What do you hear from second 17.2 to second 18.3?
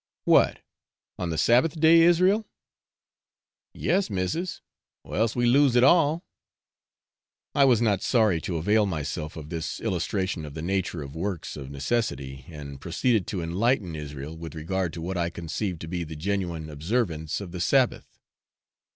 of the Sabbath.